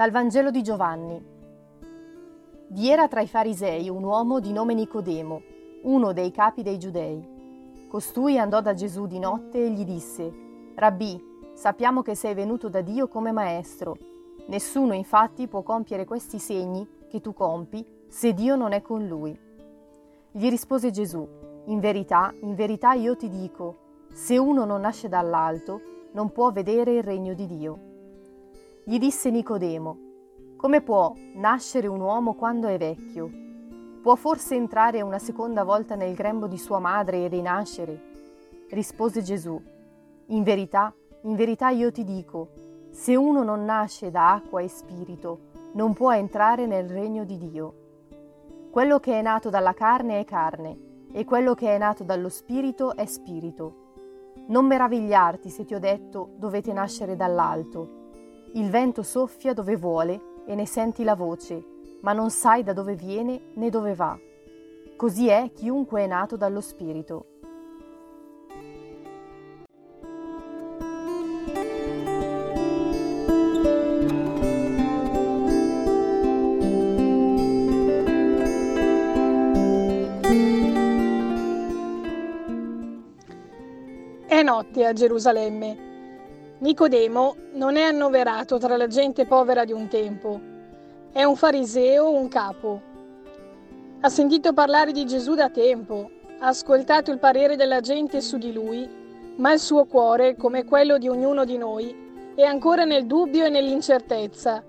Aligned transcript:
Dal 0.00 0.12
Vangelo 0.12 0.50
di 0.50 0.62
Giovanni. 0.62 1.22
Vi 2.68 2.88
era 2.88 3.06
tra 3.06 3.20
i 3.20 3.26
farisei 3.26 3.90
un 3.90 4.02
uomo 4.02 4.40
di 4.40 4.50
nome 4.50 4.72
Nicodemo, 4.72 5.42
uno 5.82 6.14
dei 6.14 6.30
capi 6.30 6.62
dei 6.62 6.78
giudei. 6.78 7.86
Costui 7.86 8.38
andò 8.38 8.62
da 8.62 8.72
Gesù 8.72 9.06
di 9.06 9.18
notte 9.18 9.62
e 9.62 9.68
gli 9.68 9.84
disse, 9.84 10.32
Rabbì, 10.74 11.22
sappiamo 11.52 12.00
che 12.00 12.14
sei 12.14 12.32
venuto 12.32 12.70
da 12.70 12.80
Dio 12.80 13.08
come 13.08 13.30
maestro. 13.30 13.94
Nessuno 14.46 14.94
infatti 14.94 15.48
può 15.48 15.60
compiere 15.60 16.06
questi 16.06 16.38
segni 16.38 16.88
che 17.06 17.20
tu 17.20 17.34
compi 17.34 17.86
se 18.08 18.32
Dio 18.32 18.56
non 18.56 18.72
è 18.72 18.80
con 18.80 19.06
lui. 19.06 19.38
Gli 20.30 20.48
rispose 20.48 20.90
Gesù, 20.90 21.28
In 21.66 21.78
verità, 21.78 22.32
in 22.40 22.54
verità 22.54 22.94
io 22.94 23.16
ti 23.16 23.28
dico, 23.28 24.06
se 24.14 24.38
uno 24.38 24.64
non 24.64 24.80
nasce 24.80 25.10
dall'alto, 25.10 26.08
non 26.12 26.32
può 26.32 26.50
vedere 26.52 26.94
il 26.94 27.02
regno 27.02 27.34
di 27.34 27.44
Dio. 27.44 27.89
Gli 28.82 28.98
disse 28.98 29.30
Nicodemo, 29.30 29.98
come 30.56 30.80
può 30.80 31.12
nascere 31.34 31.86
un 31.86 32.00
uomo 32.00 32.34
quando 32.34 32.66
è 32.66 32.78
vecchio? 32.78 33.30
Può 34.00 34.14
forse 34.14 34.54
entrare 34.54 35.02
una 35.02 35.18
seconda 35.18 35.64
volta 35.64 35.94
nel 35.96 36.14
grembo 36.14 36.46
di 36.46 36.56
sua 36.56 36.78
madre 36.78 37.24
e 37.24 37.28
rinascere? 37.28 38.02
Rispose 38.70 39.22
Gesù, 39.22 39.60
in 40.28 40.42
verità, 40.42 40.94
in 41.22 41.36
verità 41.36 41.68
io 41.68 41.92
ti 41.92 42.04
dico, 42.04 42.48
se 42.90 43.14
uno 43.14 43.42
non 43.42 43.66
nasce 43.66 44.10
da 44.10 44.32
acqua 44.32 44.62
e 44.62 44.68
spirito, 44.68 45.40
non 45.72 45.92
può 45.92 46.12
entrare 46.14 46.66
nel 46.66 46.88
regno 46.88 47.24
di 47.24 47.36
Dio. 47.36 47.74
Quello 48.70 48.98
che 48.98 49.18
è 49.18 49.22
nato 49.22 49.50
dalla 49.50 49.74
carne 49.74 50.20
è 50.20 50.24
carne, 50.24 50.78
e 51.12 51.24
quello 51.24 51.54
che 51.54 51.74
è 51.74 51.78
nato 51.78 52.02
dallo 52.02 52.30
spirito 52.30 52.96
è 52.96 53.04
spirito. 53.04 53.74
Non 54.46 54.66
meravigliarti 54.66 55.50
se 55.50 55.66
ti 55.66 55.74
ho 55.74 55.78
detto 55.78 56.30
dovete 56.36 56.72
nascere 56.72 57.14
dall'alto. 57.14 57.98
Il 58.52 58.68
vento 58.68 59.04
soffia 59.04 59.52
dove 59.52 59.76
vuole 59.76 60.42
e 60.44 60.56
ne 60.56 60.66
senti 60.66 61.04
la 61.04 61.14
voce, 61.14 61.64
ma 62.00 62.12
non 62.12 62.30
sai 62.30 62.64
da 62.64 62.72
dove 62.72 62.96
viene 62.96 63.52
né 63.54 63.70
dove 63.70 63.94
va. 63.94 64.18
Così 64.96 65.28
è 65.28 65.52
chiunque 65.54 66.02
è 66.02 66.06
nato 66.08 66.36
dallo 66.36 66.60
Spirito. 66.60 67.26
È 84.26 84.42
notte 84.42 84.84
a 84.84 84.92
Gerusalemme 84.92 85.89
Nicodemo 86.60 87.36
non 87.54 87.76
è 87.76 87.82
annoverato 87.82 88.58
tra 88.58 88.76
la 88.76 88.86
gente 88.86 89.24
povera 89.24 89.64
di 89.64 89.72
un 89.72 89.88
tempo. 89.88 90.38
È 91.10 91.24
un 91.24 91.34
fariseo, 91.34 92.10
un 92.12 92.28
capo. 92.28 92.82
Ha 94.00 94.08
sentito 94.10 94.52
parlare 94.52 94.92
di 94.92 95.06
Gesù 95.06 95.34
da 95.34 95.48
tempo, 95.48 96.10
ha 96.38 96.48
ascoltato 96.48 97.10
il 97.12 97.18
parere 97.18 97.56
della 97.56 97.80
gente 97.80 98.20
su 98.20 98.36
di 98.36 98.52
lui, 98.52 98.86
ma 99.36 99.54
il 99.54 99.58
suo 99.58 99.86
cuore, 99.86 100.36
come 100.36 100.66
quello 100.66 100.98
di 100.98 101.08
ognuno 101.08 101.46
di 101.46 101.56
noi, 101.56 102.32
è 102.34 102.42
ancora 102.42 102.84
nel 102.84 103.06
dubbio 103.06 103.46
e 103.46 103.48
nell'incertezza, 103.48 104.62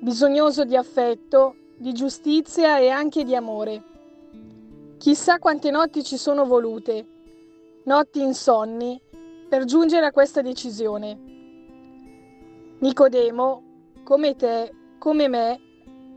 bisognoso 0.00 0.64
di 0.64 0.74
affetto, 0.74 1.54
di 1.76 1.92
giustizia 1.92 2.78
e 2.78 2.88
anche 2.88 3.22
di 3.22 3.36
amore. 3.36 3.82
Chissà 4.98 5.38
quante 5.38 5.70
notti 5.70 6.02
ci 6.02 6.16
sono 6.16 6.44
volute, 6.44 7.06
notti 7.84 8.20
insonni, 8.20 9.00
per 9.50 9.64
giungere 9.64 10.06
a 10.06 10.12
questa 10.12 10.42
decisione. 10.42 11.18
Nicodemo, 12.78 13.62
come 14.04 14.36
te, 14.36 14.72
come 14.96 15.26
me, 15.26 15.60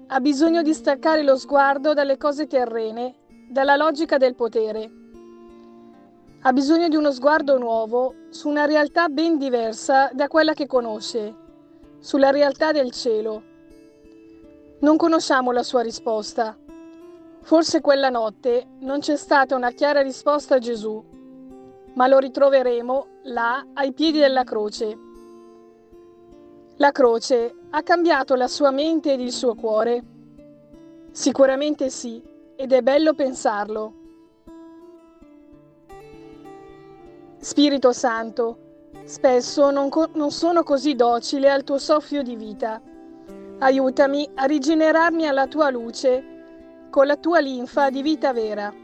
ha 0.06 0.20
bisogno 0.20 0.62
di 0.62 0.72
staccare 0.72 1.24
lo 1.24 1.36
sguardo 1.36 1.96
dalle 1.96 2.18
cose 2.18 2.46
terrene, 2.46 3.16
dalla 3.50 3.76
logica 3.76 4.18
del 4.18 4.36
potere. 4.36 4.92
Ha 6.42 6.54
bisogno 6.54 6.88
di 6.88 6.96
uno 6.96 7.12
sguardo 7.12 7.58
nuovo 7.58 8.14
su 8.30 8.50
una 8.50 8.66
realtà 8.66 9.08
ben 9.10 9.40
diversa 9.40 10.12
da 10.14 10.28
quella 10.28 10.54
che 10.54 10.68
conosce, 10.68 11.36
sulla 11.98 12.30
realtà 12.30 12.72
del 12.72 12.92
cielo. 12.92 13.42
Non 14.82 14.96
conosciamo 14.96 15.52
la 15.52 15.64
sua 15.64 15.82
risposta. 15.82 16.56
Forse 17.42 17.82
quella 17.82 18.10
notte 18.10 18.68
non 18.82 19.00
c'è 19.00 19.18
stata 19.18 19.56
una 19.56 19.72
chiara 19.72 20.02
risposta 20.02 20.56
a 20.56 20.60
Gesù 20.60 21.14
ma 21.94 22.08
lo 22.08 22.18
ritroveremo 22.18 23.08
là 23.24 23.66
ai 23.74 23.94
piedi 23.94 24.20
della 24.20 24.44
croce. 24.44 24.98
La 26.78 26.92
croce 26.92 27.56
ha 27.70 27.82
cambiato 27.82 28.36
la 28.36 28.48
sua 28.48 28.72
mente 28.72 29.14
ed 29.14 29.22
il 29.22 29.32
suo 29.32 29.56
cuore? 29.56 30.04
Sicuramente 31.12 31.90
sì, 31.90 32.22
ed 32.56 32.72
è 32.72 32.82
bello 32.82 33.14
pensarlo. 33.14 33.94
Spirito 37.38 37.92
Santo, 37.94 38.58
spesso 39.06 39.70
non, 39.70 39.90
co- 39.90 40.10
non 40.14 40.32
sono 40.32 40.64
così 40.64 40.96
docile 40.96 41.50
al 41.50 41.64
tuo 41.64 41.78
soffio 41.78 42.24
di 42.24 42.36
vita. 42.36 42.82
Aiutami 43.60 44.30
a 44.36 44.46
rigenerarmi 44.46 45.28
alla 45.28 45.48
tua 45.48 45.70
luce 45.70 46.88
con 46.90 47.06
la 47.06 47.16
tua 47.16 47.40
linfa 47.40 47.90
di 47.90 48.02
vita 48.02 48.34
vera. 48.34 48.83